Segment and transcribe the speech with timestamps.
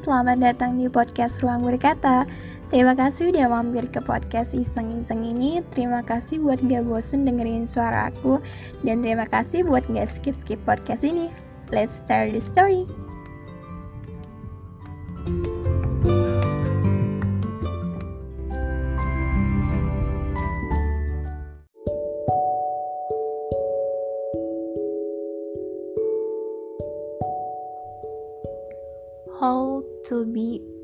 [0.00, 2.24] selamat datang di podcast Ruang Berkata.
[2.72, 5.60] Terima kasih udah mampir ke podcast iseng-iseng ini.
[5.76, 8.40] Terima kasih buat gak bosen dengerin suara aku.
[8.80, 11.28] Dan terima kasih buat gak skip-skip podcast ini.
[11.68, 12.88] Let's start the story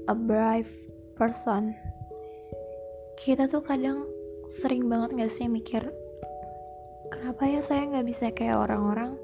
[0.06, 0.70] a brave
[1.18, 1.74] person.
[3.18, 4.06] Kita tuh kadang
[4.46, 5.82] sering banget gak sih mikir
[7.10, 9.18] Kenapa ya saya gak bisa kayak orang-orang?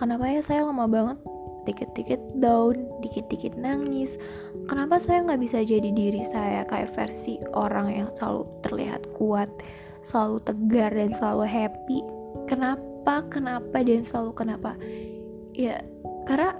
[0.00, 1.18] Kenapa ya saya lama banget
[1.66, 4.16] Dikit-dikit down, dikit-dikit nangis?
[4.70, 9.50] Kenapa saya gak bisa jadi diri saya Kayak versi orang yang selalu terlihat kuat
[10.00, 11.98] Selalu tegar dan selalu happy?
[12.46, 14.78] Kenapa, kenapa, dan selalu kenapa?
[15.56, 15.82] Ya,
[16.30, 16.54] karena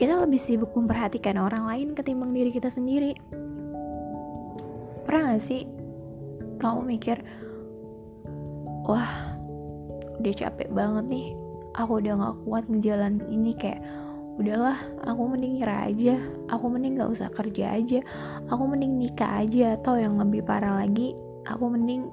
[0.00, 3.12] kita lebih sibuk memperhatikan orang lain ketimbang diri kita sendiri.
[5.04, 5.68] Pernah gak sih
[6.56, 7.20] kamu mikir,
[8.88, 9.36] wah
[10.16, 11.26] udah capek banget nih,
[11.76, 13.84] aku udah gak kuat ngejalan ini kayak
[14.40, 16.16] udahlah aku mending nyerah aja
[16.48, 18.00] aku mending gak usah kerja aja
[18.48, 21.12] aku mending nikah aja atau yang lebih parah lagi
[21.44, 22.08] aku mending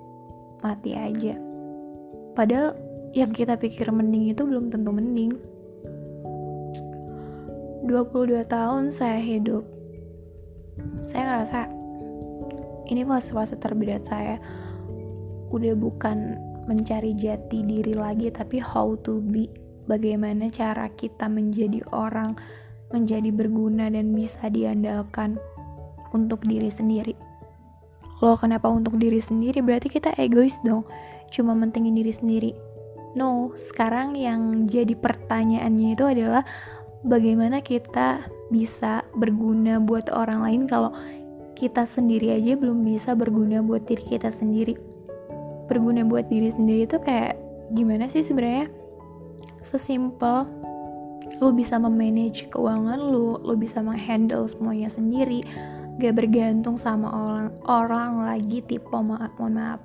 [0.59, 1.39] mati aja
[2.35, 2.75] padahal
[3.15, 5.39] yang kita pikir mending itu belum tentu mending
[7.87, 9.63] 22 tahun saya hidup.
[11.07, 11.59] Saya ngerasa
[12.91, 14.43] ini fase-fase terberat saya.
[15.55, 16.35] Udah bukan
[16.67, 19.47] mencari jati diri lagi tapi how to be.
[19.87, 22.35] Bagaimana cara kita menjadi orang
[22.91, 25.39] menjadi berguna dan bisa diandalkan
[26.11, 27.15] untuk diri sendiri.
[28.19, 29.63] Loh kenapa untuk diri sendiri?
[29.63, 30.83] Berarti kita egois dong.
[31.31, 32.51] Cuma mentingin diri sendiri.
[33.15, 36.43] No sekarang yang jadi pertanyaannya itu adalah
[37.05, 40.95] bagaimana kita bisa berguna buat orang lain kalau
[41.57, 44.77] kita sendiri aja belum bisa berguna buat diri kita sendiri.
[45.67, 47.35] Berguna buat diri sendiri itu kayak
[47.73, 48.69] gimana sih sebenarnya?
[49.59, 50.47] Sesimpel
[51.43, 55.43] lo bisa memanage keuangan lo lo bisa menghandle semuanya sendiri
[55.99, 59.81] gak bergantung sama orang orang lagi tipe maaf mohon maaf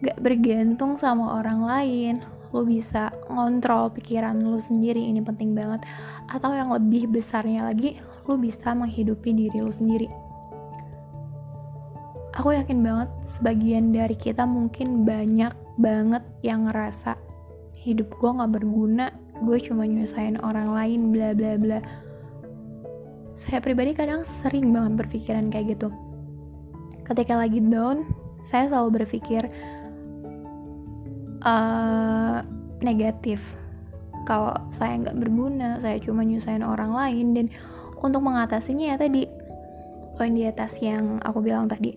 [0.00, 2.14] gak bergantung sama orang lain
[2.50, 5.86] lo bisa ngontrol pikiran lo sendiri ini penting banget.
[6.30, 10.06] Atau yang lebih besarnya lagi lo bisa menghidupi diri lo sendiri.
[12.38, 17.18] Aku yakin banget sebagian dari kita mungkin banyak banget yang ngerasa
[17.80, 19.08] hidup gue gak berguna
[19.40, 21.80] gue cuma nyusahin orang lain bla bla bla.
[23.32, 25.88] Saya pribadi kadang sering banget berpikiran kayak gitu.
[27.08, 28.04] Ketika lagi down
[28.44, 29.48] saya selalu berpikir
[31.44, 32.44] uh,
[32.84, 33.56] negatif.
[34.28, 37.26] Kalau saya nggak berguna saya cuma nyusahin orang lain.
[37.36, 37.46] Dan
[38.00, 39.28] untuk mengatasinya ya tadi
[40.16, 41.96] poin di atas yang aku bilang tadi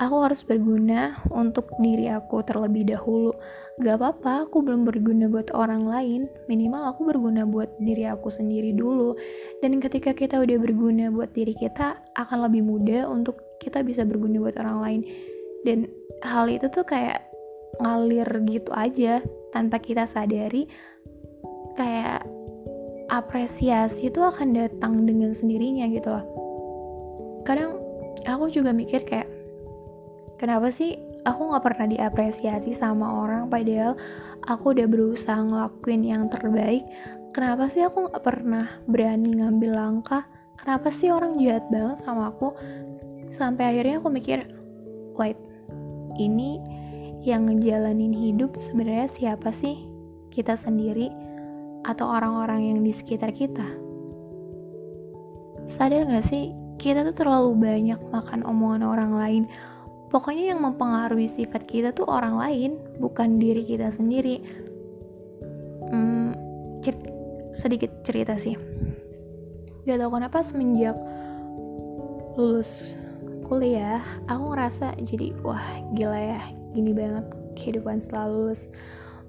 [0.00, 3.36] aku harus berguna untuk diri aku terlebih dahulu.
[3.80, 6.28] Gak apa-apa aku belum berguna buat orang lain.
[6.48, 9.16] Minimal aku berguna buat diri aku sendiri dulu.
[9.64, 14.40] Dan ketika kita udah berguna buat diri kita akan lebih mudah untuk kita bisa berguna
[14.40, 15.00] buat orang lain.
[15.64, 15.88] Dan
[16.24, 17.29] hal itu tuh kayak
[17.78, 19.22] ngalir gitu aja
[19.54, 20.66] tanpa kita sadari
[21.78, 22.26] kayak
[23.10, 26.24] apresiasi itu akan datang dengan sendirinya gitu loh.
[27.42, 27.78] Kadang
[28.26, 29.26] aku juga mikir kayak
[30.38, 30.94] kenapa sih
[31.26, 33.98] aku nggak pernah diapresiasi sama orang padahal
[34.46, 36.86] aku udah berusaha ngelakuin yang terbaik.
[37.30, 40.26] Kenapa sih aku nggak pernah berani ngambil langkah?
[40.58, 42.54] Kenapa sih orang jahat banget sama aku?
[43.30, 44.42] Sampai akhirnya aku mikir
[45.14, 45.38] wait
[46.18, 46.58] ini
[47.20, 49.84] yang ngejalanin hidup sebenarnya siapa sih?
[50.32, 51.12] Kita sendiri
[51.84, 53.66] atau orang-orang yang di sekitar kita?
[55.68, 59.44] Sadar gak sih, kita tuh terlalu banyak makan omongan orang lain.
[60.10, 64.42] Pokoknya yang mempengaruhi sifat kita tuh orang lain, bukan diri kita sendiri.
[65.92, 66.34] Hmm,
[66.82, 66.96] cer
[67.54, 68.56] sedikit cerita sih.
[69.84, 70.96] Gak tau kenapa semenjak
[72.38, 72.99] lulus
[73.50, 73.98] kuliah
[74.30, 75.58] aku ngerasa jadi wah
[75.98, 77.26] gila ya gini banget
[77.58, 78.54] kehidupan selalu.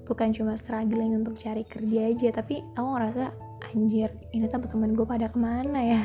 [0.06, 3.34] Bukan cuma struggling untuk cari kerja aja tapi aku ngerasa
[3.74, 6.02] anjir ini teman-teman gue pada ke mana ya?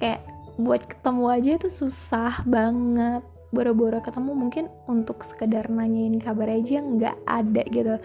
[0.00, 0.20] Kayak
[0.60, 3.24] buat ketemu aja itu susah banget.
[3.50, 7.96] Boro-boro ketemu mungkin untuk sekedar nanyain kabar aja nggak ada gitu.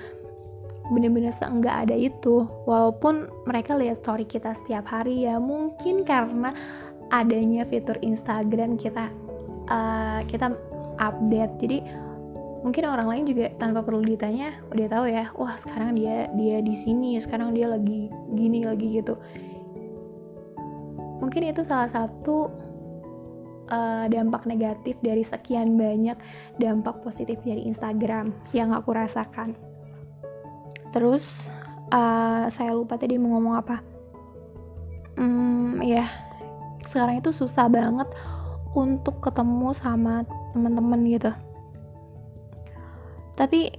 [0.95, 2.47] Bener-bener nggak ada itu.
[2.63, 6.55] Walaupun mereka lihat story kita setiap hari ya mungkin karena
[7.13, 9.24] adanya fitur Instagram kita
[9.69, 10.53] uh, kita
[10.99, 11.77] update jadi
[12.65, 16.73] mungkin orang lain juga tanpa perlu ditanya udah tahu ya wah sekarang dia dia di
[16.73, 19.21] sini sekarang dia lagi gini lagi gitu
[21.21, 22.49] mungkin itu salah satu
[23.69, 26.17] uh, dampak negatif dari sekian banyak
[26.61, 29.57] dampak positif dari Instagram yang aku rasakan.
[30.93, 31.49] Terus
[31.91, 33.77] uh, saya lupa tadi mau ngomong apa.
[35.15, 36.05] Hmm, ya
[36.83, 38.07] sekarang itu susah banget
[38.75, 41.31] untuk ketemu sama teman-teman gitu.
[43.35, 43.71] Tapi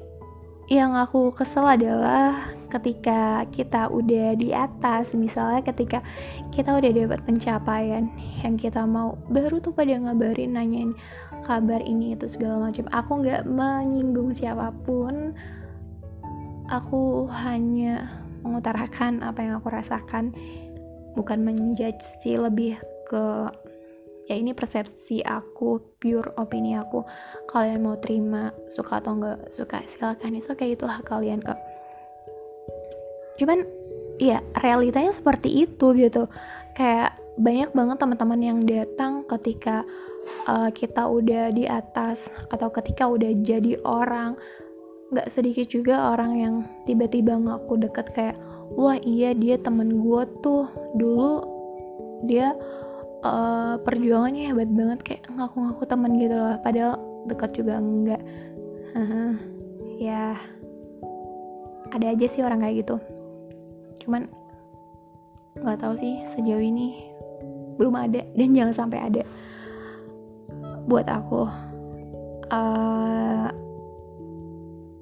[0.67, 6.03] yang aku kesel adalah ketika kita udah di atas misalnya ketika
[6.51, 8.11] kita udah dapat pencapaian
[8.43, 10.91] yang kita mau baru tuh pada ngabarin nanyain
[11.47, 12.91] kabar ini itu segala macam.
[12.91, 15.39] Aku nggak menyinggung siapa pun.
[16.67, 18.11] Aku hanya
[18.43, 20.35] mengutarakan apa yang aku rasakan.
[21.15, 22.75] Bukan menjudge sih lebih
[23.07, 23.49] ke
[24.27, 27.03] ya ini persepsi aku pure opini aku.
[27.51, 30.37] Kalian mau terima suka atau enggak suka silakan.
[30.37, 31.59] Itu kayak itu hak kalian kok
[33.37, 33.69] cuman
[34.17, 36.27] ya realitanya seperti itu gitu.
[36.73, 39.85] Kayak banyak banget teman-teman yang datang ketika
[40.49, 44.37] uh, kita udah di atas atau ketika udah jadi orang.
[45.13, 46.55] Nggak sedikit juga orang yang
[46.89, 48.37] tiba-tiba ngaku deket kayak
[48.75, 50.67] wah iya dia temen gue tuh.
[50.97, 51.33] Dulu
[52.25, 52.57] dia
[53.27, 56.95] uh, perjuangannya hebat banget kayak ngaku-ngaku teman gitu loh padahal
[57.27, 58.23] dekat juga enggak.
[59.97, 60.37] Ya
[61.93, 62.97] ada aja sih orang kayak gitu.
[64.05, 64.29] Cuman
[65.57, 67.09] nggak tahu sih sejauh ini
[67.81, 69.23] belum ada dan jangan sampai ada
[70.87, 71.49] buat aku.
[72.47, 73.51] Uh,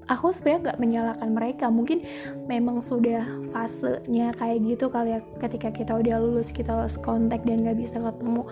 [0.08, 1.66] aku sebenarnya nggak menyalahkan mereka.
[1.72, 2.04] Mungkin
[2.48, 7.64] memang sudah fasenya kayak gitu kali ya ketika kita udah lulus kita lost kontak dan
[7.64, 8.42] nggak bisa ketemu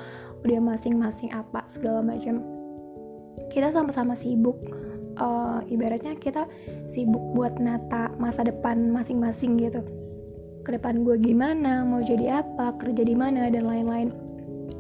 [0.43, 2.43] udah masing-masing apa segala macam.
[3.49, 4.57] Kita sama-sama sibuk
[5.21, 6.49] uh, ibaratnya kita
[6.89, 9.83] sibuk buat nata masa depan masing-masing gitu.
[10.63, 14.15] Ke depan gue gimana mau jadi apa kerja di mana dan lain-lain.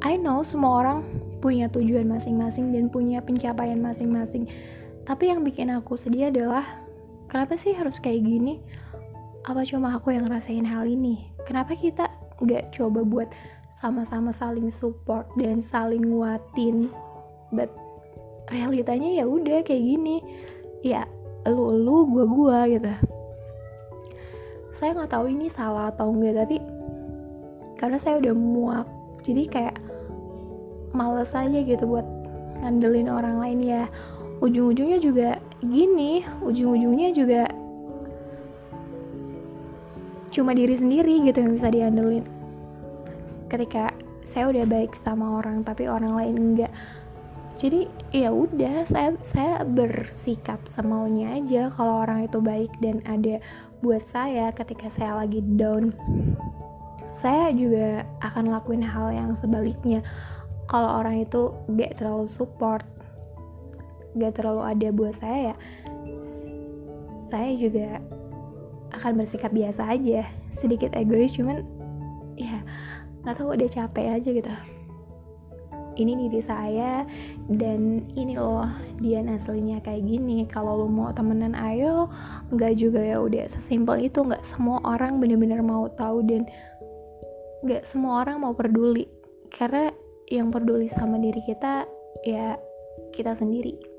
[0.02, 0.98] I know semua orang
[1.42, 4.46] punya tujuan masing-masing dan punya pencapaian masing-masing
[5.02, 6.62] tapi yang bikin aku sedih adalah
[7.26, 8.62] kenapa sih harus kayak gini?
[9.42, 11.26] Apa cuma aku yang ngerasain hal ini?
[11.42, 12.06] Kenapa kita
[12.38, 13.28] nggak coba buat
[13.82, 16.86] sama-sama saling support dan saling nguatin?
[17.50, 17.74] But
[18.46, 20.22] realitanya ya udah kayak gini.
[20.86, 21.10] Ya
[21.50, 22.92] lu lu gua gua gitu.
[24.70, 26.62] Saya nggak tahu ini salah atau enggak tapi
[27.82, 28.86] karena saya udah muak
[29.26, 29.76] jadi kayak
[30.94, 32.06] males aja gitu buat
[32.62, 33.82] ngandelin orang lain ya
[34.42, 37.46] ujung-ujungnya juga gini ujung-ujungnya juga
[40.32, 42.24] cuma diri sendiri gitu yang bisa diandelin.
[43.52, 43.92] Ketika
[44.24, 46.72] saya udah baik sama orang tapi orang lain enggak.
[47.60, 53.38] Jadi ya udah saya saya bersikap semaunya aja kalau orang itu baik dan ada
[53.84, 55.92] buat saya ketika saya lagi down.
[57.12, 60.00] Saya juga akan lakuin hal yang sebaliknya.
[60.64, 62.88] Kalau orang itu gak terlalu support
[64.16, 65.56] gak terlalu ada buat saya ya
[67.32, 68.00] saya juga
[68.92, 71.64] akan bersikap biasa aja sedikit egois cuman
[72.36, 72.60] ya
[73.22, 74.52] nggak tahu udah capek aja gitu.
[75.92, 77.04] Ini diri saya
[77.52, 78.64] dan ini loh
[78.98, 80.48] dia aslinya kayak gini.
[80.48, 82.08] Kalau lo mau temenan ayo.
[82.48, 84.24] Nggak juga ya udah sesimpel itu.
[84.24, 86.48] Nggak semua orang bener-bener mau tahu dan
[87.62, 89.04] nggak semua orang mau peduli.
[89.52, 89.92] Karena
[90.32, 91.84] yang peduli sama diri kita
[92.24, 92.56] ya
[93.12, 93.91] kita sendiri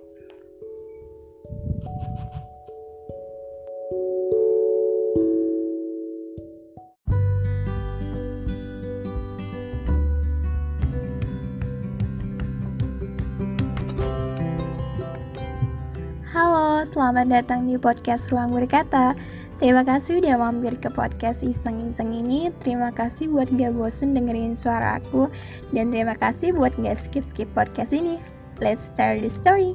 [16.93, 19.17] selamat datang di podcast Ruang Berkata.
[19.57, 22.53] Terima kasih udah mampir ke podcast iseng-iseng ini.
[22.61, 25.25] Terima kasih buat gak bosen dengerin suara aku.
[25.73, 28.21] Dan terima kasih buat gak skip-skip podcast ini.
[28.61, 29.73] Let's start the story.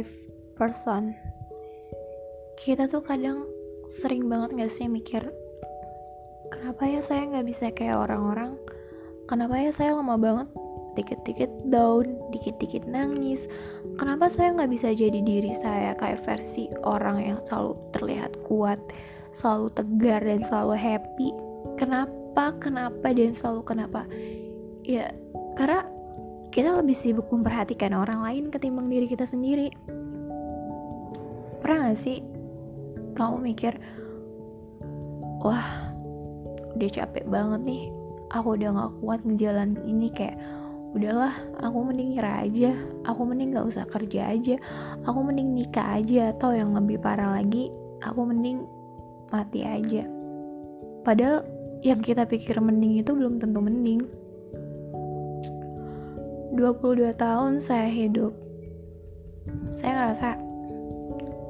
[0.00, 0.16] Brave
[0.56, 1.12] person
[2.56, 3.44] kita tuh kadang
[3.84, 5.20] sering banget gak sih mikir
[6.48, 8.56] kenapa ya saya gak bisa kayak orang-orang
[9.28, 10.48] kenapa ya saya lama banget
[10.90, 12.02] dikit-dikit down,
[12.34, 13.46] dikit-dikit nangis.
[13.94, 18.82] Kenapa saya gak bisa jadi diri saya kayak versi orang yang selalu terlihat kuat,
[19.30, 21.30] selalu tegar dan selalu happy?
[21.78, 24.02] Kenapa, kenapa dan selalu kenapa?
[24.82, 25.14] Ya,
[25.54, 25.86] karena
[26.50, 29.70] kita lebih sibuk memperhatikan orang lain ketimbang diri kita sendiri.
[31.62, 32.18] Pernah gak sih
[33.14, 33.78] kamu mikir,
[35.46, 35.66] wah,
[36.74, 37.82] udah capek banget nih.
[38.34, 40.38] Aku udah gak kuat ngejalan ini kayak
[40.90, 42.74] udahlah aku mending nyerah aja.
[43.06, 44.58] Aku mending gak usah kerja aja.
[45.06, 47.70] Aku mending nikah aja atau yang lebih parah lagi
[48.02, 48.64] aku mending
[49.30, 50.02] mati aja.
[51.06, 51.46] Padahal
[51.80, 54.04] yang kita pikir mending itu belum tentu mending
[56.60, 58.36] 22 tahun saya hidup
[59.72, 60.28] saya ngerasa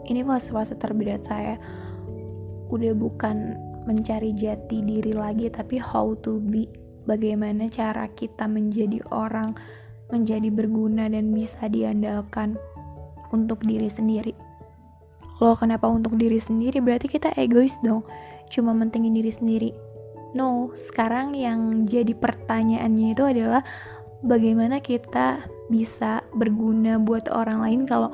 [0.07, 1.59] ini fase-fase terberat saya
[2.71, 3.59] udah bukan
[3.91, 6.71] mencari jati diri lagi tapi how to be
[7.11, 9.59] bagaimana cara kita menjadi orang
[10.15, 12.55] menjadi berguna dan bisa diandalkan
[13.35, 14.35] untuk diri sendiri.
[15.43, 16.83] Loh kenapa untuk diri sendiri?
[16.83, 18.07] Berarti kita egois dong,
[18.51, 19.71] cuma mentingin diri sendiri.
[20.35, 23.63] No, sekarang yang jadi pertanyaannya itu adalah
[24.25, 28.11] bagaimana kita bisa berguna buat orang lain kalau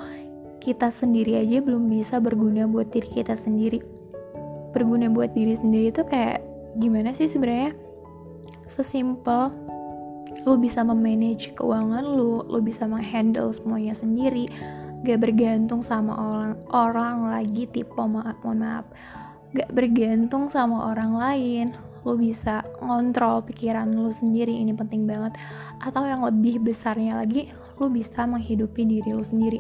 [0.63, 3.83] kita sendiri aja belum bisa berguna buat diri kita sendiri.
[4.75, 6.43] Berguna buat diri sendiri itu kayak
[6.77, 7.87] gimana sih sebenarnya?
[8.67, 9.55] sesimpel
[10.45, 14.45] lo bisa memanage keuangan lo, lo bisa menghandle semuanya sendiri,
[15.07, 18.87] gak bergantung sama orang orang lagi tipe maaf mohon maaf,
[19.57, 21.67] gak bergantung sama orang lain,
[22.07, 25.35] lo bisa ngontrol pikiran lo sendiri ini penting banget,
[25.83, 27.51] atau yang lebih besarnya lagi,
[27.83, 29.59] lo bisa menghidupi diri lo sendiri.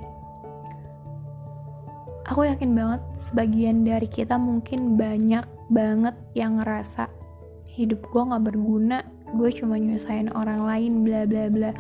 [2.31, 7.11] Aku yakin banget sebagian dari kita mungkin banyak banget yang ngerasa
[7.71, 9.03] hidup gue gak berguna
[9.35, 11.71] gue cuma nyusahin orang lain bla bla bla.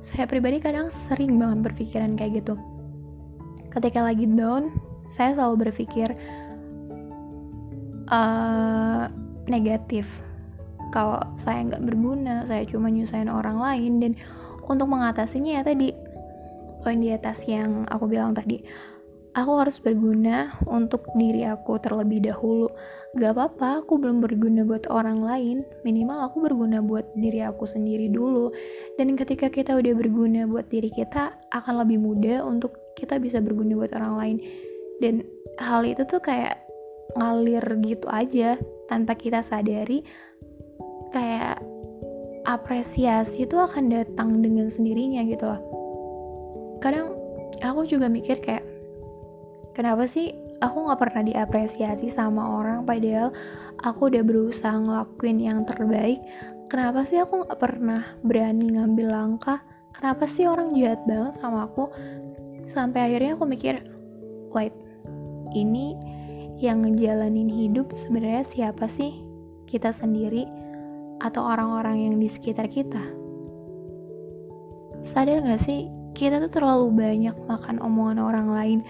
[0.00, 2.56] Saya pribadi kadang sering banget berpikiran kayak gitu.
[3.68, 4.72] Ketika lagi down
[5.12, 6.16] saya selalu berpikir
[8.10, 9.06] uh,
[9.46, 10.20] negatif
[10.90, 14.12] kalau saya nggak berguna saya cuma nyusahin orang lain dan
[14.66, 15.94] untuk mengatasinya ya tadi
[16.82, 18.62] poin di atas yang aku bilang tadi
[19.34, 22.70] aku harus berguna untuk diri aku terlebih dahulu.
[23.18, 25.66] Gak apa-apa, aku belum berguna buat orang lain.
[25.82, 28.54] Minimal aku berguna buat diri aku sendiri dulu.
[28.94, 33.74] Dan ketika kita udah berguna buat diri kita, akan lebih mudah untuk kita bisa berguna
[33.74, 34.36] buat orang lain.
[35.02, 35.14] Dan
[35.58, 36.69] hal itu tuh kayak
[37.16, 40.02] ngalir gitu aja tanpa kita sadari.
[41.10, 41.58] Kayak
[42.46, 45.60] apresiasi itu akan datang dengan sendirinya gitu loh.
[46.78, 47.12] Kadang
[47.60, 48.64] aku juga mikir kayak
[49.74, 53.32] kenapa sih aku gak pernah diapresiasi sama orang padahal
[53.80, 56.20] aku udah berusaha ngelakuin yang terbaik
[56.68, 59.60] kenapa sih aku gak pernah berani ngambil langkah
[59.96, 61.88] kenapa sih orang jahat banget sama aku
[62.62, 63.80] sampai akhirnya aku mikir
[64.52, 64.76] wait
[65.56, 65.96] ini
[66.60, 69.24] yang ngejalanin hidup sebenarnya siapa sih?
[69.64, 70.44] Kita sendiri
[71.24, 73.00] atau orang-orang yang di sekitar kita?
[75.00, 75.88] Sadar gak sih?
[76.12, 78.80] Kita tuh terlalu banyak makan omongan orang lain.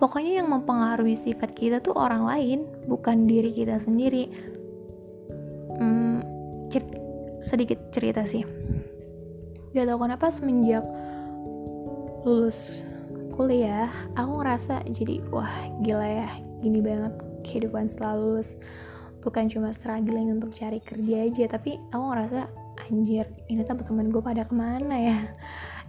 [0.00, 4.32] Pokoknya yang mempengaruhi sifat kita tuh orang lain bukan diri kita sendiri.
[5.76, 6.24] Hmm,
[6.72, 6.82] cer
[7.44, 8.42] sedikit cerita sih.
[9.76, 10.84] Gak tau kenapa semenjak
[12.24, 12.70] lulus
[13.42, 15.50] kuliah aku ngerasa jadi wah
[15.82, 16.30] gila ya
[16.62, 17.10] gini banget
[17.42, 18.54] kehidupan setelah lulus.
[19.18, 22.46] Bukan cuma struggling untuk cari kerja aja tapi aku ngerasa
[22.86, 25.18] anjir ini teman-teman gue pada ke mana ya?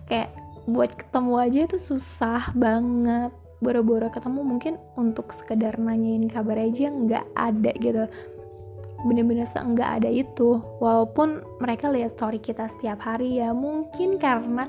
[0.09, 0.33] Kayak
[0.65, 3.29] buat ketemu aja itu susah banget.
[3.61, 8.09] Boro-boro ketemu mungkin untuk sekedar nanyain kabar aja nggak ada gitu.
[9.05, 10.57] Bener-bener seenggak ada itu.
[10.81, 14.65] Walaupun mereka lihat story kita setiap hari ya mungkin karena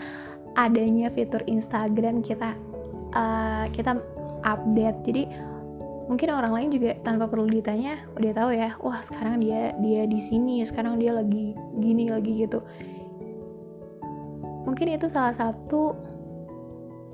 [0.55, 2.74] adanya fitur Instagram kita
[3.14, 3.97] uh, kita
[4.44, 5.25] update jadi
[6.04, 10.21] mungkin orang lain juga tanpa perlu ditanya udah tahu ya wah sekarang dia dia di
[10.21, 12.61] sini sekarang dia lagi gini lagi gitu
[14.68, 15.97] mungkin itu salah satu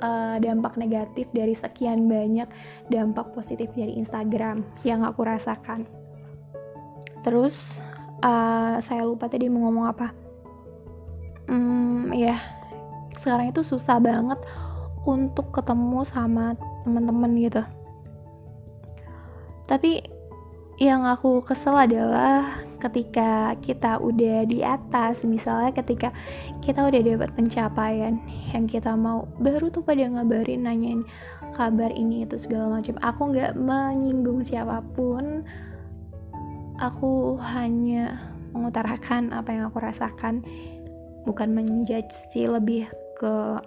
[0.01, 2.49] uh, dampak negatif dari sekian banyak
[2.89, 5.85] dampak positif dari Instagram yang aku rasakan.
[7.21, 7.79] Terus
[8.25, 10.09] uh, saya lupa tadi mau ngomong apa.
[11.51, 12.39] Hmm, ya
[13.13, 14.41] sekarang itu susah banget
[15.09, 17.63] untuk ketemu sama teman-teman gitu.
[19.71, 20.03] Tapi
[20.81, 22.49] yang aku kesel adalah
[22.81, 26.09] ketika kita udah di atas misalnya ketika
[26.65, 28.17] kita udah dapat pencapaian
[28.57, 31.05] yang kita mau baru tuh pada ngabarin nanyain
[31.53, 35.45] kabar ini itu segala macam aku nggak menyinggung siapa pun
[36.81, 38.17] aku hanya
[38.57, 40.41] mengutarakan apa yang aku rasakan
[41.29, 42.89] bukan menjudge sih lebih
[43.21, 43.61] ke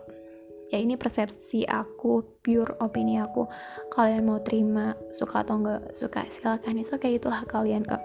[0.74, 3.46] ya ini persepsi aku pure opini aku.
[3.94, 6.82] Kalian mau terima suka atau nggak suka silakan.
[6.82, 8.02] Itu kayak itu hak kalian kok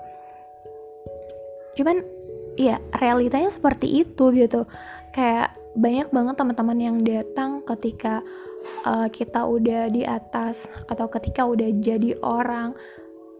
[1.79, 2.03] cuman
[2.59, 4.67] ya realitanya seperti itu gitu.
[5.15, 8.27] Kayak banyak banget teman-teman yang datang ketika
[8.83, 12.75] uh, kita udah di atas atau ketika udah jadi orang.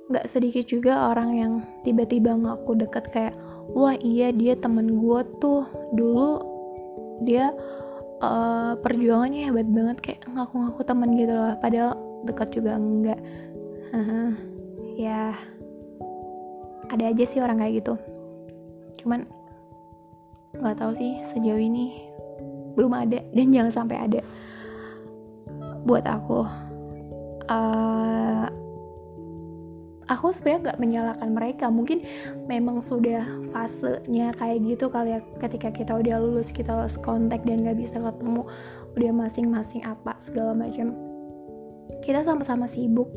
[0.09, 3.35] Nggak sedikit juga orang yang tiba-tiba ngaku deket kayak
[3.75, 5.67] wah iya dia temen gue tuh.
[5.93, 6.31] Dulu
[7.27, 7.51] dia
[8.23, 11.95] uh, perjuangannya hebat banget kayak ngaku-ngaku temen gitu loh padahal
[12.27, 13.21] dekat juga enggak.
[14.99, 15.31] Ya
[16.91, 17.95] ada aja sih orang kayak gitu.
[18.99, 19.29] Cuman
[20.59, 22.03] nggak tahu sih sejauh ini
[22.75, 24.21] belum ada dan jangan sampai ada.
[25.87, 26.43] Buat aku
[27.49, 28.47] uh,
[30.09, 31.67] aku sebenarnya nggak menyalahkan mereka.
[31.69, 32.03] Mungkin
[32.49, 33.23] memang sudah
[33.53, 38.01] fasenya kayak gitu kali ya ketika kita udah lulus kita lost kontak dan nggak bisa
[38.01, 38.43] ketemu
[38.97, 40.97] udah masing-masing apa segala macam.
[42.05, 43.09] Kita sama-sama sibuk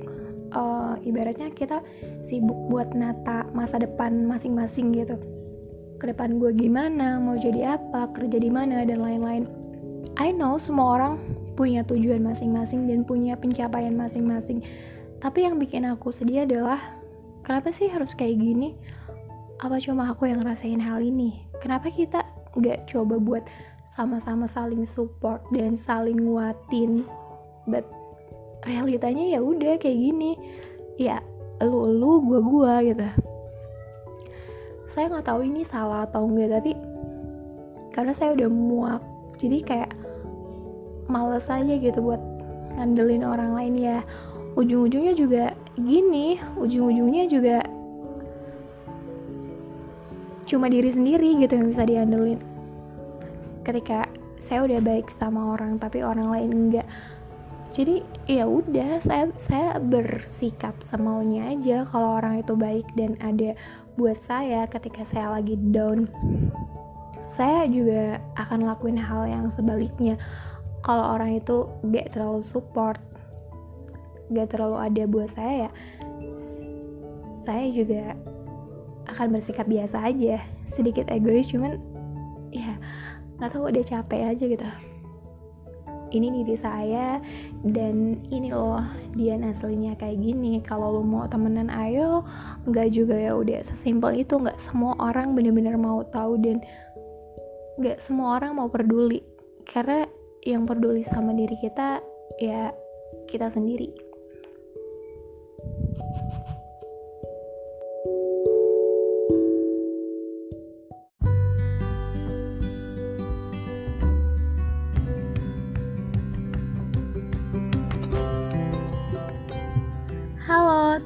[0.55, 1.79] uh, ibaratnya kita
[2.19, 5.15] sibuk buat nata masa depan masing-masing gitu.
[5.97, 9.47] Ke depan gue gimana mau jadi apa kerja di mana dan lain-lain.
[10.19, 11.13] I know semua orang
[11.55, 14.65] punya tujuan masing-masing dan punya pencapaian masing-masing
[15.21, 16.81] tapi yang bikin aku sedih adalah
[17.45, 18.73] kenapa sih harus kayak gini?
[19.61, 21.45] Apa cuma aku yang ngerasain hal ini?
[21.61, 22.25] Kenapa kita
[22.57, 23.43] nggak coba buat
[23.85, 27.05] sama-sama saling support dan saling nguatin?
[27.69, 27.85] But
[28.65, 30.33] realitanya ya udah kayak gini.
[30.97, 31.21] Ya
[31.61, 33.05] lu lu gua gua gitu.
[34.89, 36.73] Saya nggak tahu ini salah atau enggak tapi
[37.93, 39.03] karena saya udah muak
[39.37, 39.91] jadi kayak
[41.11, 42.23] males aja gitu buat
[42.79, 43.99] ngandelin orang lain ya
[44.55, 47.63] ujung-ujungnya juga gini ujung-ujungnya juga
[50.51, 52.39] cuma diri sendiri gitu yang bisa diandelin.
[53.63, 54.03] Ketika
[54.35, 56.87] saya udah baik sama orang tapi orang lain enggak.
[57.71, 63.55] Jadi ya udah saya saya bersikap semaunya aja kalau orang itu baik dan ada
[63.95, 66.03] buat saya ketika saya lagi down.
[67.23, 70.19] Saya juga akan lakuin hal yang sebaliknya.
[70.83, 72.99] Kalau orang itu gak terlalu support
[74.31, 75.71] gak terlalu ada buat saya ya
[77.41, 78.15] saya juga
[79.11, 81.81] akan bersikap biasa aja sedikit egois cuman
[82.53, 82.77] ya
[83.41, 84.67] nggak tahu udah capek aja gitu.
[86.11, 87.23] Ini diri saya
[87.63, 88.83] dan ini loh
[89.17, 90.61] dia aslinya kayak gini.
[90.61, 92.21] Kalau lo mau temenan ayo.
[92.69, 94.37] Nggak juga ya udah sesimpel itu.
[94.37, 96.59] Nggak semua orang bener-bener mau tahu dan
[97.81, 99.23] nggak semua orang mau peduli.
[99.65, 100.05] Karena
[100.43, 102.03] yang peduli sama diri kita
[102.37, 102.75] ya
[103.25, 104.10] kita sendiri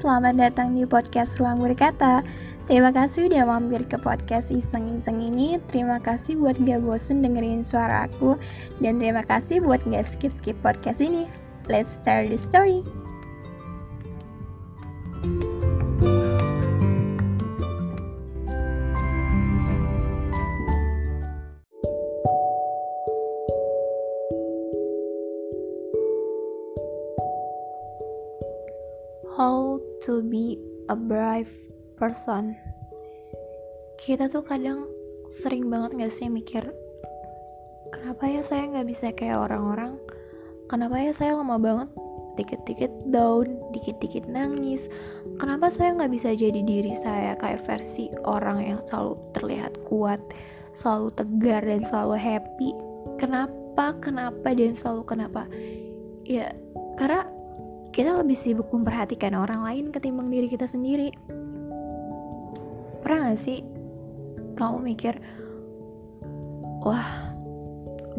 [0.05, 2.21] selamat datang di podcast Ruang Berkata.
[2.69, 5.57] Terima kasih udah mampir ke podcast iseng-iseng ini.
[5.73, 8.37] Terima kasih buat gak bosen dengerin suara aku.
[8.77, 11.25] Dan terima kasih buat gak skip-skip podcast ini.
[11.65, 12.85] Let's start the story.
[29.35, 30.55] How to be
[30.87, 31.51] a brave
[31.99, 32.55] person
[33.99, 34.87] kita tuh kadang
[35.27, 36.63] sering banget gak sih mikir
[37.91, 39.99] kenapa ya saya gak bisa kayak orang-orang
[40.71, 41.89] kenapa ya saya lama banget
[42.35, 44.91] dikit-dikit down, dikit-dikit nangis.
[45.39, 50.19] Kenapa saya gak bisa jadi diri saya kayak versi orang yang selalu terlihat kuat,
[50.75, 52.69] selalu tegar dan selalu happy?
[53.15, 55.47] Kenapa, kenapa dan selalu kenapa?
[56.27, 56.51] Ya,
[56.99, 57.27] karena
[57.95, 61.15] kita lebih sibuk memperhatikan orang lain ketimbang diri kita sendiri.
[62.99, 63.63] Pernah gak sih
[64.59, 65.15] kamu mikir,
[66.83, 67.07] wah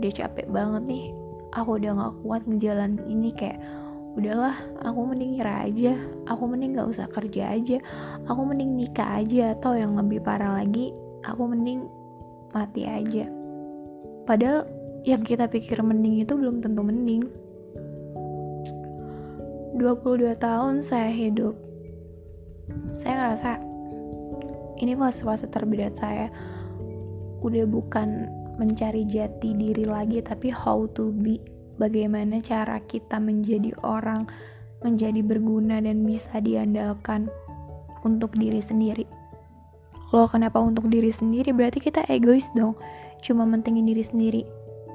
[0.01, 1.05] udah capek banget nih,
[1.53, 3.61] aku udah gak kuat ngejalan ini kayak
[4.17, 5.93] udahlah aku mending nyerah aja.
[6.33, 7.77] Aku mending gak usah kerja aja.
[8.33, 9.53] Aku mending nikah aja.
[9.53, 10.97] Atau yang lebih parah lagi
[11.29, 11.85] aku mending
[12.57, 13.29] mati aja.
[14.25, 14.65] Padahal
[15.05, 17.29] yang kita pikir mending itu belum tentu mending
[19.77, 21.53] 22 tahun saya hidup.
[22.97, 23.51] Saya ngerasa
[24.81, 26.33] ini fase-fase terberat saya.
[27.45, 28.25] Udah bukan
[28.57, 31.37] mencari jati diri lagi tapi how to be.
[31.77, 34.25] Bagaimana cara kita menjadi orang
[34.81, 37.29] menjadi berguna dan bisa diandalkan
[38.01, 39.05] untuk diri sendiri.
[40.17, 41.53] Loh kenapa untuk diri sendiri?
[41.53, 42.81] Berarti kita egois dong.
[43.21, 44.43] Cuma mentingin diri sendiri.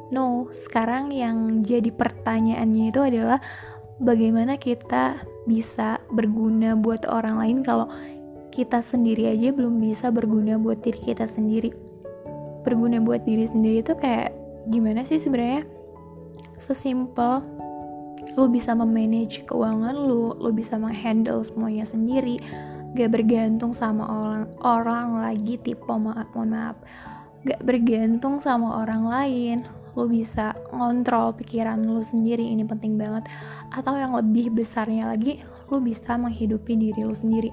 [0.10, 3.38] No sekarang yang jadi pertanyaannya itu adalah
[4.02, 7.88] bagaimana kita bisa berguna buat orang lain kalau
[8.52, 11.72] kita sendiri aja belum bisa berguna buat diri kita sendiri.
[12.68, 14.36] Berguna buat diri sendiri itu kayak
[14.68, 15.64] gimana sih sebenarnya?
[16.60, 17.42] Sesimpel
[18.38, 22.38] lo bisa memanage keuangan lo lo bisa menghandle semuanya sendiri
[22.94, 26.78] gak bergantung sama orang orang lagi tipe maaf mohon maaf
[27.42, 29.58] gak bergantung sama orang lain
[29.96, 33.28] lo bisa ngontrol pikiran lo sendiri ini penting banget.
[33.72, 37.52] Atau yang lebih besarnya lagi lo bisa menghidupi diri lo sendiri.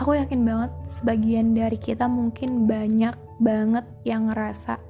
[0.00, 4.80] Aku yakin banget sebagian dari kita mungkin banyak banget yang ngerasa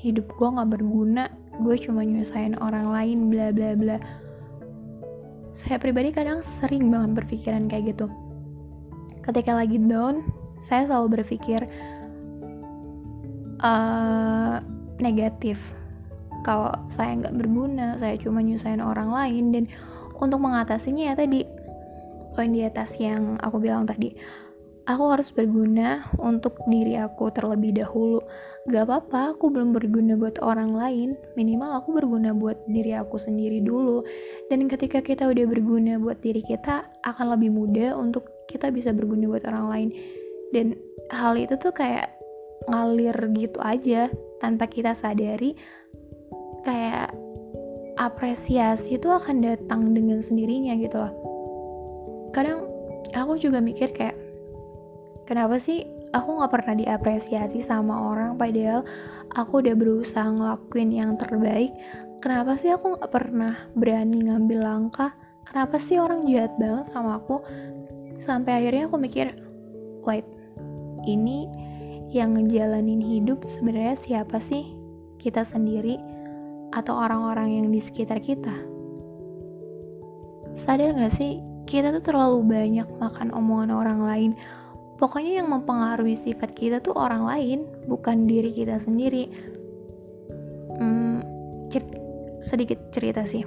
[0.00, 3.96] hidup gue gak berguna gue cuma nyusahin orang lain bla bla bla.
[5.56, 8.12] Saya pribadi kadang sering banget berpikiran kayak gitu.
[9.24, 10.20] Ketika lagi down
[10.60, 11.64] saya selalu berpikir
[13.62, 14.60] uh,
[15.00, 15.72] negatif.
[16.44, 19.44] Kalau saya nggak berguna saya cuma nyusahin orang lain.
[19.52, 19.64] Dan
[20.16, 21.44] untuk mengatasinya ya tadi
[22.36, 24.12] poin di atas yang aku bilang tadi
[24.86, 28.22] aku harus berguna untuk diri aku terlebih dahulu.
[28.66, 31.14] Gak apa-apa aku belum berguna buat orang lain.
[31.38, 34.02] Minimal aku berguna buat diri aku sendiri dulu.
[34.50, 39.30] Dan ketika kita udah berguna buat diri kita akan lebih mudah untuk kita bisa berguna
[39.30, 39.88] buat orang lain.
[40.50, 40.74] Dan
[41.14, 42.15] hal itu tuh kayak
[42.66, 44.10] ngalir gitu aja
[44.42, 45.54] tanpa kita sadari
[46.66, 47.14] kayak
[47.96, 51.12] apresiasi itu akan datang dengan sendirinya gitu loh.
[52.34, 52.68] Kadang
[53.16, 54.18] aku juga mikir kayak
[55.24, 58.84] kenapa sih aku nggak pernah diapresiasi sama orang padahal
[59.32, 61.72] aku udah berusaha ngelakuin yang terbaik.
[62.20, 65.14] Kenapa sih aku nggak pernah berani ngambil langkah?
[65.46, 67.40] Kenapa sih orang jahat banget sama aku?
[68.18, 69.30] Sampai akhirnya aku mikir
[70.02, 70.26] wait
[71.06, 71.46] ini
[72.14, 74.74] yang ngejalanin hidup sebenarnya siapa sih?
[75.16, 75.98] Kita sendiri
[76.70, 78.52] atau orang-orang yang di sekitar kita?
[80.56, 84.30] Sadar gak sih, kita tuh terlalu banyak makan omongan orang lain.
[84.96, 89.28] Pokoknya yang mempengaruhi sifat kita tuh orang lain, bukan diri kita sendiri.
[90.80, 91.20] Hmm,
[91.68, 91.84] cer
[92.40, 93.44] sedikit cerita sih.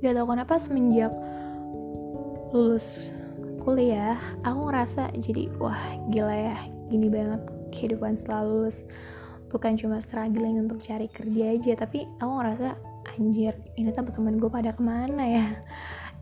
[0.00, 1.12] Gak tau kenapa semenjak
[2.54, 3.02] lulus
[3.64, 5.80] kuliah, aku ngerasa jadi wah
[6.12, 6.56] gila ya,
[6.92, 7.40] gini banget
[7.72, 8.68] kehidupan selalu.
[9.48, 12.76] Bukan cuma struggling untuk cari kerja aja tapi aku ngerasa
[13.16, 15.46] anjir ini teman-teman gue pada ke mana ya?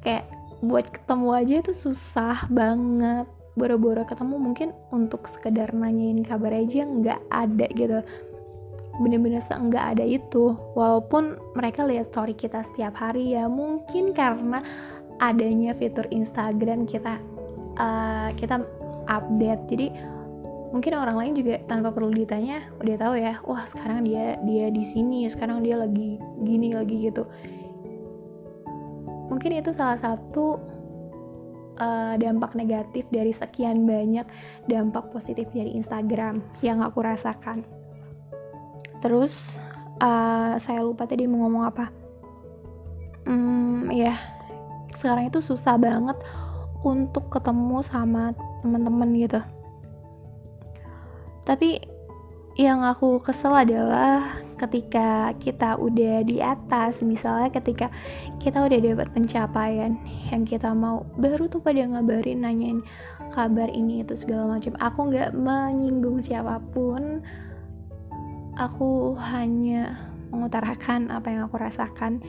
[0.07, 0.31] Kayak
[0.63, 3.27] buat ketemu aja itu susah banget.
[3.59, 7.99] Boro-boro ketemu mungkin untuk sekedar nanyain kabar aja nggak ada gitu.
[9.03, 10.55] Bener-bener nggak ada itu.
[10.79, 14.63] Walaupun mereka lihat story kita setiap hari ya mungkin karena
[15.23, 17.21] adanya fitur Instagram kita
[17.79, 18.61] uh, kita
[19.09, 19.63] update.
[19.69, 19.87] Jadi
[20.73, 24.81] mungkin orang lain juga tanpa perlu ditanya udah tahu ya wah sekarang dia dia di
[24.81, 27.29] sini sekarang dia lagi gini lagi gitu.
[29.29, 30.61] Mungkin itu salah satu
[31.81, 34.25] uh, dampak negatif dari sekian banyak
[34.69, 37.65] dampak positif dari Instagram yang aku rasakan.
[39.05, 39.61] Terus
[40.01, 41.87] uh, saya lupa tadi mau ngomong apa.
[43.29, 44.17] Hmm ya
[44.93, 46.17] sekarang itu susah banget
[46.83, 49.41] untuk ketemu sama teman-teman gitu.
[51.43, 51.83] Tapi
[52.55, 54.29] yang aku kesel adalah
[54.61, 57.03] ketika kita udah di atas.
[57.03, 57.89] Misalnya ketika
[58.39, 59.97] kita udah dapat pencapaian
[60.31, 62.85] yang kita mau baru tuh pada ngabarin nanyain
[63.33, 64.77] kabar ini itu segala macam.
[64.79, 67.25] Aku nggak menyinggung siapa pun.
[68.61, 69.97] Aku hanya
[70.29, 72.21] mengutarakan apa yang aku rasakan.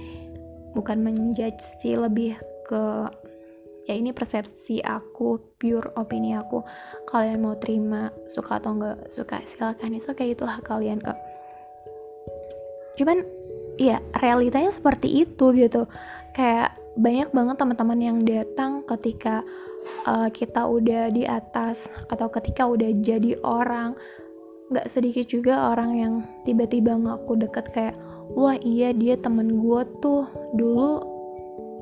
[0.74, 3.06] Bukan menjudge sih lebih ke
[3.88, 6.64] ya ini persepsi aku pure opini aku.
[7.08, 9.96] Kalian mau terima suka atau enggak suka silakan.
[9.96, 11.18] Itu kayak itu hak kalian kak.
[12.96, 13.26] Cuman
[13.76, 15.90] ya realitanya seperti itu gitu.
[16.32, 19.42] Kayak banyak banget teman-teman yang datang ketika
[20.06, 23.98] uh, kita udah di atas atau ketika udah jadi orang.
[24.72, 26.14] Nggak sedikit juga orang yang
[26.48, 27.96] tiba-tiba ngaku deket kayak
[28.34, 30.26] wah iya dia temen gue tuh.
[30.56, 30.92] Dulu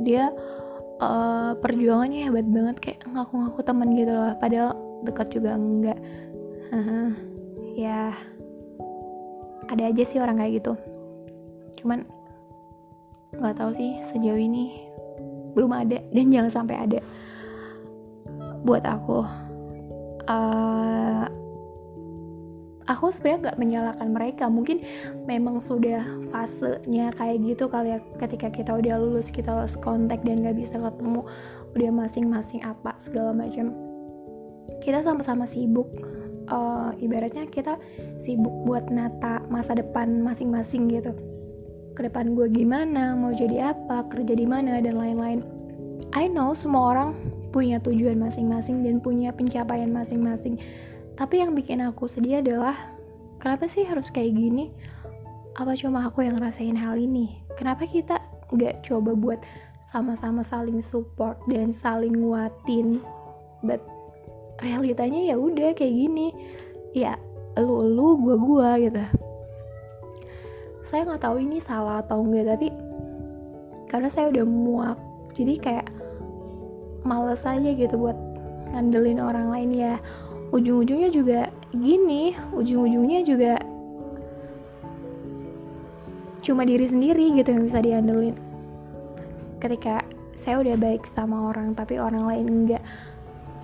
[0.01, 0.33] dia
[1.01, 5.99] uh, perjuangannya hebat banget kayak ngaku-ngaku teman gitu loh padahal dekat juga enggak.
[6.71, 7.11] Uh,
[7.75, 8.13] ya
[9.67, 10.73] ada aja sih orang kayak gitu.
[11.81, 12.05] Cuman
[13.33, 14.85] nggak tahu sih sejauh ini
[15.57, 16.99] belum ada dan jangan sampai ada.
[18.61, 19.25] Buat aku
[20.29, 21.25] uh,
[22.91, 24.45] aku sebenarnya nggak menyalahkan mereka.
[24.51, 24.83] Mungkin
[25.23, 26.03] memang sudah
[26.35, 30.75] fasenya kayak gitu kali ya ketika kita udah lulus kita lost kontak dan nggak bisa
[30.75, 31.23] ketemu
[31.71, 33.71] udah masing-masing apa segala macam.
[34.83, 35.87] Kita sama-sama sibuk
[36.51, 37.79] uh, ibaratnya kita
[38.19, 41.15] sibuk buat nata masa depan masing-masing gitu.
[41.95, 45.39] Ke depan gue gimana mau jadi apa kerja di mana dan lain-lain.
[46.11, 47.09] I know semua orang
[47.51, 50.59] punya tujuan masing-masing dan punya pencapaian masing-masing
[51.21, 52.73] tapi yang bikin aku sedih adalah
[53.37, 54.73] kenapa sih harus kayak gini?
[55.53, 57.45] Apa cuma aku yang ngerasain hal ini?
[57.53, 58.17] Kenapa kita
[58.49, 59.37] nggak coba buat
[59.85, 62.97] sama-sama saling support dan saling nguatin?
[63.61, 63.85] But
[64.65, 66.33] realitanya ya udah kayak gini.
[66.97, 67.21] Ya
[67.53, 69.05] lu lu gua gua gitu.
[70.81, 72.73] Saya nggak tahu ini salah atau enggak tapi
[73.93, 74.97] karena saya udah muak
[75.37, 75.87] jadi kayak
[77.05, 78.17] males aja gitu buat
[78.73, 79.95] ngandelin orang lain ya
[80.51, 83.55] ujung-ujungnya juga gini ujung-ujungnya juga
[86.41, 88.35] cuma diri sendiri gitu yang bisa diandelin.
[89.61, 90.01] Ketika
[90.33, 92.83] saya udah baik sama orang tapi orang lain enggak.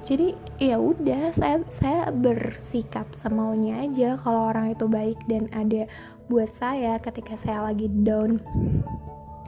[0.08, 5.90] Jadi ya udah saya saya bersikap semaunya aja kalau orang itu baik dan ada
[6.32, 8.40] buat saya ketika saya lagi down.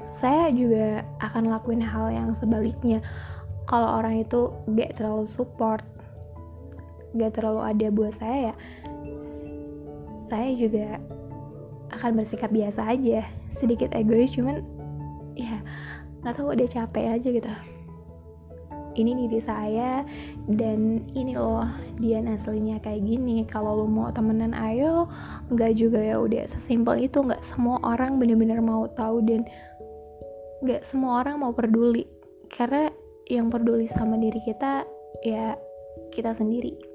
[0.09, 2.99] Saya juga akan lakuin hal yang sebaliknya.
[3.69, 5.85] Kalau orang itu gak terlalu support
[7.17, 8.55] gak terlalu ada buat saya ya
[10.29, 11.01] saya juga
[11.89, 14.61] akan bersikap biasa aja sedikit egois cuman
[15.33, 15.63] ya
[16.21, 17.51] nggak tahu udah capek aja gitu.
[18.99, 20.03] Ini diri saya
[20.51, 21.63] dan ini loh
[21.95, 23.47] dia aslinya kayak gini.
[23.47, 25.07] Kalau lo mau temenan ayo.
[25.47, 27.23] Nggak juga ya udah sesimpel itu.
[27.23, 29.47] Nggak semua orang bener-bener mau tahu dan
[30.67, 32.03] nggak semua orang mau peduli.
[32.51, 32.91] Karena
[33.31, 34.83] yang peduli sama diri kita
[35.23, 35.55] ya
[36.11, 36.88] kita sendiri